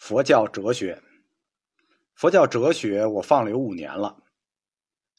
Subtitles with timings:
[0.00, 1.02] 佛教哲学，
[2.14, 4.24] 佛教哲学我放了有五年了，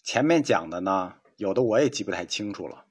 [0.02, 2.88] 前面讲的呢，有的我也记不太清楚了，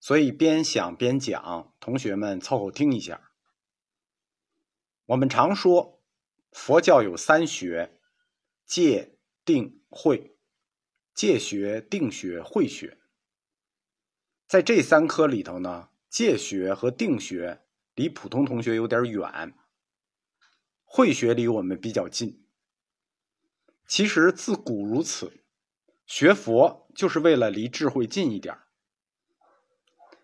[0.00, 3.30] 所以边想边讲，同学们凑合听一下。
[5.04, 6.02] 我们常说
[6.52, 8.00] 佛教有三学：
[8.64, 10.32] 戒、定、慧。
[11.14, 12.98] 戒学、定学、慧学，
[14.46, 17.62] 在这三科里头呢，戒学和定学
[17.94, 19.54] 离普通同学有点远。
[20.96, 22.42] 慧学离我们比较近，
[23.86, 25.44] 其实自古如此，
[26.06, 28.56] 学佛就是为了离智慧近一点。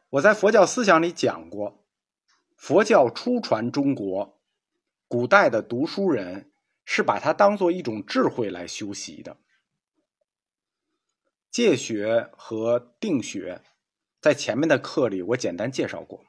[0.09, 1.85] 我在佛教思想里讲过，
[2.57, 4.41] 佛教初传中国，
[5.09, 6.51] 古代的读书人
[6.87, 9.37] 是把它当做一种智慧来修习的。
[11.51, 13.63] 戒学和定学，
[14.23, 16.25] 在前面的课里我简单介绍过。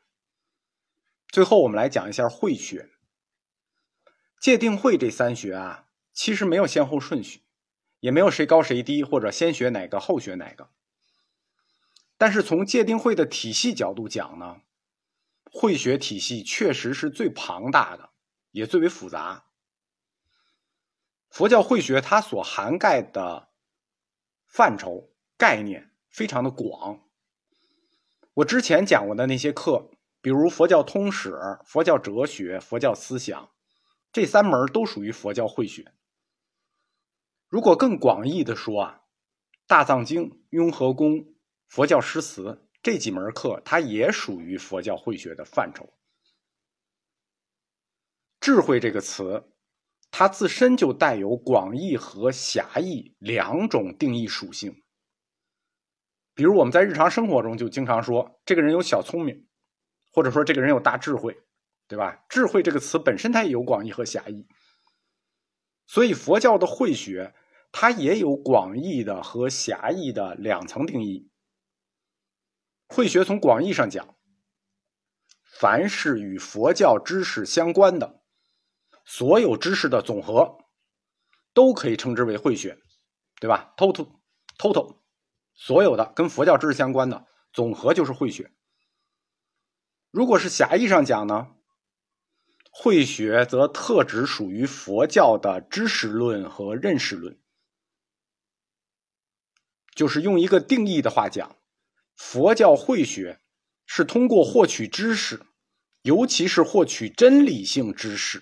[1.29, 2.89] 最后我们来讲一下慧学。
[4.43, 7.43] 戒定慧这三学啊，其实没有先后顺序，
[8.01, 10.69] 也没有谁高谁低，或者先学哪个后学哪个。
[12.17, 14.57] 但是从戒定慧的体系角度讲呢，
[15.49, 18.09] 慧学体系确实是最庞大的，
[18.51, 19.45] 也最为复杂。
[21.29, 23.47] 佛教慧学它所涵盖的
[24.45, 26.99] 范畴概念非常的广。
[28.33, 29.89] 我之前讲过的那些课，
[30.19, 33.49] 比如佛教通史、佛教哲学、佛教思想。
[34.13, 35.91] 这三门都属于佛教慧学。
[37.49, 39.01] 如果更广义的说啊，
[39.67, 41.15] 《大藏经》《雍和宫》
[41.67, 45.91] 佛教诗词这几门课，它也属于佛教慧学的范畴。
[48.39, 49.51] 智慧这个词，
[50.11, 54.83] 它自身就带有广义和狭义两种定义属性。
[56.35, 59.47] 比如我们在日常生活中就经常说，这个人有小聪明，
[60.11, 61.35] 或者说这个人有大智慧。
[61.87, 62.23] 对吧？
[62.29, 64.47] 智慧这个词本身它也有广义和狭义，
[65.85, 67.35] 所以佛教的慧学
[67.71, 71.29] 它也有广义的和狭义的两层定义。
[72.87, 74.15] 慧学从广义上讲，
[75.59, 78.23] 凡是与佛教知识相关的
[79.05, 80.57] 所有知识的总和，
[81.53, 82.79] 都可以称之为慧学，
[83.39, 84.97] 对吧？Total，Total，
[85.53, 88.51] 所有的跟佛教知识相关的总和就是慧学。
[90.09, 91.55] 如果是狭义上讲呢？
[92.75, 97.39] 慧学则特指属于佛教的知识论和认识论，
[99.93, 101.55] 就是用一个定义的话讲，
[102.15, 103.39] 佛教慧学
[103.85, 105.45] 是通过获取知识，
[106.01, 108.41] 尤其是获取真理性知识，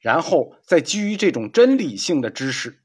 [0.00, 2.82] 然后再基于这种真理性的知识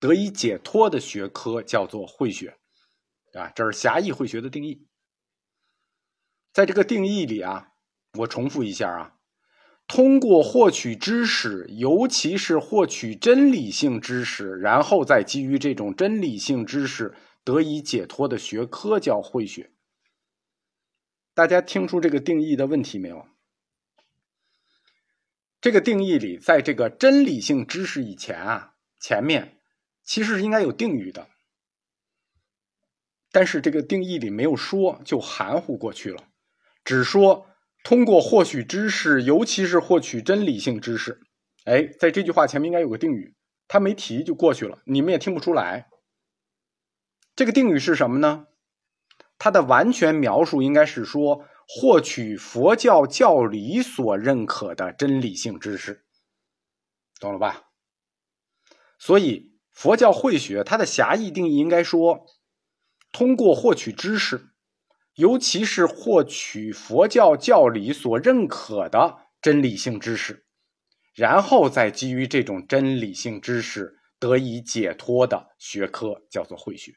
[0.00, 2.58] 得以解脱的学科，叫做慧学，
[3.34, 4.88] 啊，这是狭义慧学的定义。
[6.52, 7.68] 在这个定义里啊，
[8.18, 9.18] 我重复一下啊。
[9.88, 19.70] 通过获取知识，尤其是获取真理性知识，然后再基于这种真理性知识得以解脱的学科叫慧学。
[21.34, 23.26] 大家听出这个定义的问题没有？
[25.60, 29.58] 这个定义里，在这个真理性知识以前啊，前面
[30.02, 31.28] 其实是应该有定语的，
[33.30, 36.24] 但是这个定义里没有说，就含糊过去了，
[36.82, 37.46] 只说。
[37.82, 41.20] 通过获取知识，尤其是获取真理性知识，
[41.64, 43.34] 哎，在这句话前面应该有个定语，
[43.66, 45.88] 他没提就过去了，你们也听不出来。
[47.34, 48.46] 这个定语是什么呢？
[49.36, 56.04] 它的完全描述应该是说获取佛教教理所认可的真理性知识，
[57.18, 57.70] 懂了吧？
[58.98, 62.26] 所以佛教慧学它的狭义定义应该说
[63.10, 64.51] 通过获取知识。
[65.14, 70.46] 尤其是获取佛教教理所认可的真理性知识，
[71.14, 76.94] 然后再基于这种真理性知识得以解脱的学科，叫做慧学。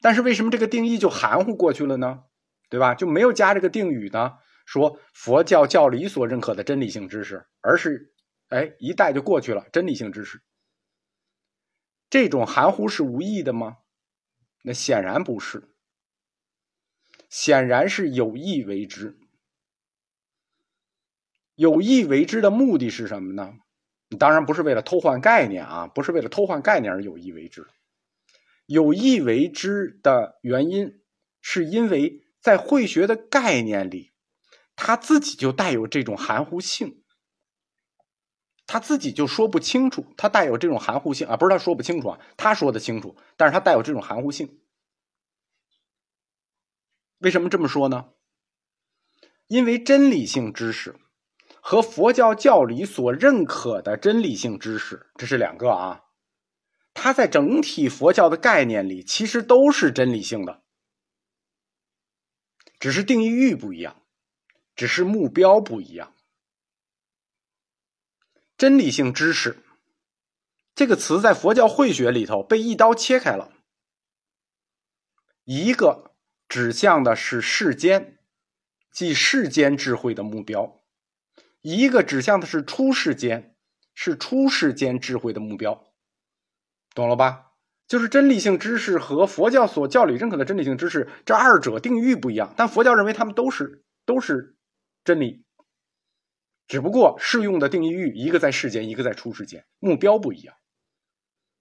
[0.00, 2.24] 但是为什么这个定义就含糊过去了呢？
[2.68, 2.94] 对吧？
[2.94, 4.38] 就没有加这个定语呢？
[4.64, 8.12] 说佛教教理所认可的真理性知识，而是
[8.48, 9.66] 哎一带就过去了。
[9.72, 10.42] 真理性知识，
[12.10, 13.78] 这种含糊是无意的吗？
[14.62, 15.68] 那显然不是，
[17.28, 19.18] 显然是有意为之。
[21.54, 23.54] 有意为之的目的是什么呢？
[24.18, 27.66] 当然不是为了偷换概念啊，不是为了偷换概念而有意为之。
[28.66, 31.00] 有意为之的原因，
[31.40, 34.12] 是因为在慧学的概念里，
[34.76, 37.01] 它自己就带有这种含糊性。
[38.72, 44.62] 他自己就说不清楚，他带有这种含糊性啊，不是他说不清楚啊，他说的清楚，但是他带有这种含糊性。
[47.18, 48.06] 为什么这么说呢？
[49.46, 50.96] 因为真理性知识
[51.60, 56.04] 和佛教教理所认可的真理性知识，这是两个啊。
[56.94, 60.62] 它在整体佛教的概念里，其实都是真理性的，
[62.78, 64.00] 只是定义域不一样，
[64.74, 66.14] 只是目标不一样。
[68.62, 69.56] 真理性知识。
[70.72, 73.50] 这个词在佛教慧学里头被一刀切开了，
[75.42, 76.12] 一个
[76.48, 78.18] 指向的是世间，
[78.92, 80.80] 即世间智慧的目标；
[81.60, 83.56] 一个指向的是出世间，
[83.94, 85.82] 是出世间智慧的目标。
[86.94, 87.54] 懂了吧？
[87.88, 94.54] 就是真理性知识和佛教所教理认可的真理性知识，这二者定义不一样，但佛教认为他们都是都是
[95.02, 95.44] 真理，
[96.72, 100.56] 只不过适用的定义域一个在世间，一个在出世间，目标不一样。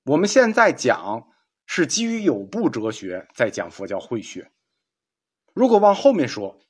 [0.05, 1.27] 我们现在讲
[1.65, 4.53] 是基于有部哲学在讲佛教慧学，
[5.53, 6.61] 如果往后面说，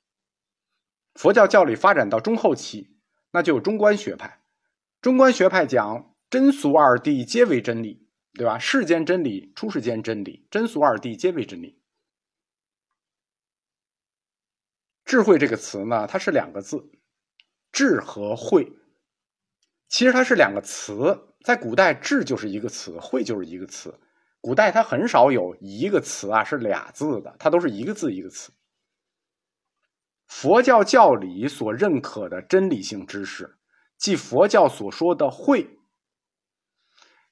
[1.14, 2.98] 佛教教理发展到中后期，
[3.30, 4.42] 那就有中观学派，
[5.02, 8.10] 中观学派讲真俗二谛皆为真理。
[8.34, 8.58] 对吧？
[8.58, 11.80] 世间真理、出世间真理、真俗二谛皆为真理。
[15.04, 16.90] 智慧这个词呢，它是两个字，
[17.72, 18.72] 智和慧。
[19.88, 24.00] 其实它是两个词，在古代智就是一个词，慧就是一个词。
[24.40, 28.52] 古代它很少有一个词啊是俩字的，它都是一个字一个词。
[30.28, 33.58] 佛教教理所认可的真理性知识，
[33.98, 35.78] 即佛教所说的慧。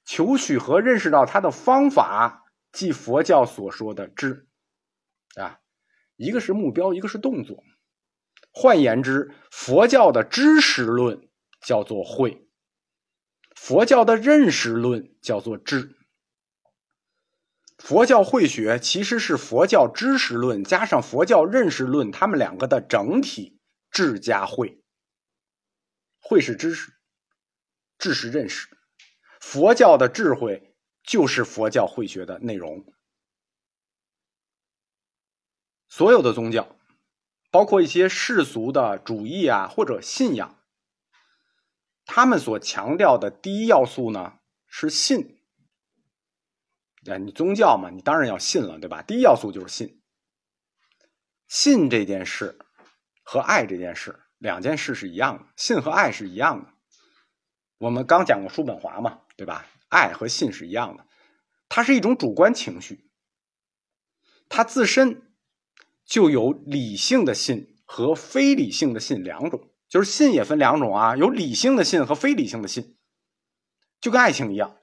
[0.04, 4.48] 求取和认识到它的方法，即佛教所说的知，
[5.36, 5.60] 啊，
[6.16, 7.64] 一个是目标，一个是动作。
[8.50, 11.28] 换言之，佛教的知识论
[11.60, 12.48] 叫做慧，
[13.54, 15.96] 佛教的认识论叫做智。
[17.78, 23.58] 佛教慧学其实是佛教知识论加上佛教认识论，他们两个的整体，
[23.90, 24.82] 智加慧。
[26.18, 26.92] 慧是知识，
[27.98, 28.68] 智是认识。
[29.40, 32.84] 佛教的智慧就是佛教慧学的内容。
[35.88, 36.76] 所有的宗教，
[37.50, 40.58] 包括一些世俗的主义啊或者信仰，
[42.04, 45.38] 他们所强调的第一要素呢是信。
[47.10, 49.02] 啊，你宗教嘛，你当然要信了，对吧？
[49.02, 50.02] 第一要素就是信。
[51.48, 52.58] 信这件事
[53.22, 56.72] 和爱这件事两件事是一样的，信和爱是一样的。
[57.78, 59.22] 我们刚讲过叔本华嘛。
[59.40, 59.64] 对吧？
[59.88, 61.06] 爱和信是一样的，
[61.70, 63.10] 它是一种主观情绪，
[64.50, 65.29] 它自身
[66.10, 72.98] 就有理性的信和非理性的信两种，就是信也分两种啊，有理性的信和非理性的信，
[74.00, 74.76] 就跟爱情一样，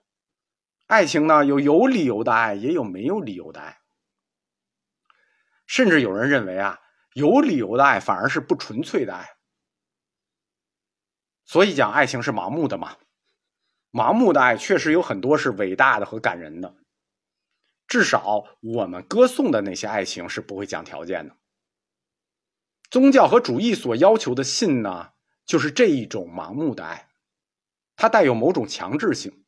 [0.85, 3.79] 爱情呢有有理由的爱，也有没有理由的爱，
[5.65, 6.79] 甚至有人认为啊，
[7.13, 9.27] 有理由的爱反而是不纯粹的爱，
[11.43, 12.95] 所以讲爱情是盲目的嘛。
[13.91, 16.73] 盲目的爱确实有很多是伟大的和感人的，
[17.87, 21.35] 至少我们歌颂的那些爱情是不会讲条件的。
[22.89, 25.11] 宗教和主义所要求的信呢，
[25.45, 27.09] 就是这一种盲目的爱，
[27.95, 29.43] 它带有某种强制性，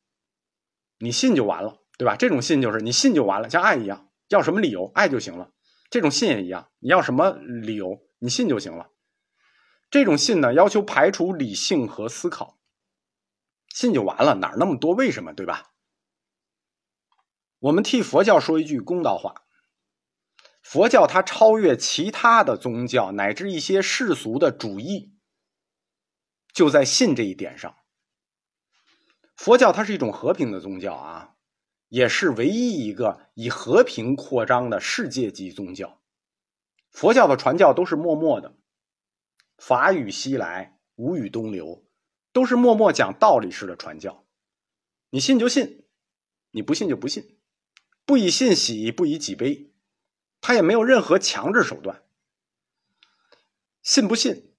[0.97, 2.15] 你信就完了，对吧？
[2.15, 5.51] 这种信就是你信就完了，像爱一样，要什么理由爱就行了。
[5.89, 8.89] 这种信也一样，你要什么理由你信就行了。
[9.89, 12.59] 这种信呢，要求排除理性和思考。
[13.73, 15.71] 信就完了，哪那么多为什么，对吧？
[17.59, 19.43] 我们替佛教说一句公道话：
[20.61, 25.13] 佛教它超越其他的宗教乃至一些世俗的主义，
[26.53, 27.75] 就在信这一点上。
[29.35, 31.35] 佛教它是一种和平的宗教啊，
[31.87, 36.01] 也是唯一一个以和平扩张的世界级宗教。
[36.91, 38.57] 佛教的传教都是默默的，
[39.57, 41.85] 法语西来，无语东流。
[42.31, 44.23] 都是默默讲道理式的传教，
[45.09, 45.87] 你信就信，
[46.51, 47.38] 你不信就不信，
[48.09, 49.69] 不以信喜，不以己悲，
[50.41, 52.01] 他也没有任何强制手段。
[53.83, 54.51] 信不信，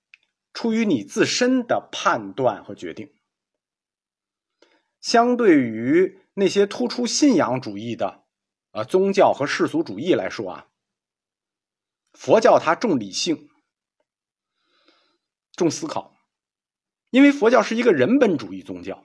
[0.52, 3.12] 出于你自身的判断和决定。
[5.00, 8.22] 相对于那些突出信仰主义的
[8.70, 10.68] 啊宗教和世俗主义来说啊，
[12.12, 13.50] 佛教它重理性，
[15.56, 16.16] 重思考。
[17.10, 19.04] 因为佛教是一个人本主义宗教，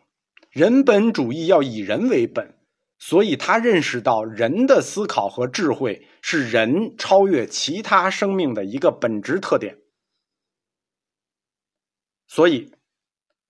[0.52, 2.60] 人本主义要以人为本，
[2.98, 9.78] 所以他认识到人的思考和智慧是人超越其他生命的一个本质特点，
[12.28, 12.74] 所以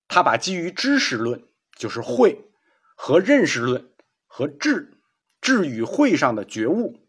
[0.08, 1.48] 他把基于知识论，
[1.78, 2.52] 就是慧
[2.96, 3.94] 和认识论
[4.26, 5.00] 和智
[5.40, 7.08] 智与慧上的觉悟，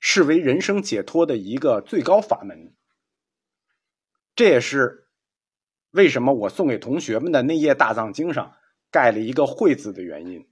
[0.00, 2.74] 视为人生解脱的一个最高法门，
[4.34, 5.06] 这也是。
[5.92, 8.54] 为什么我送给同学们的那页大藏经上
[8.90, 10.46] 盖了一个“会”字的原因。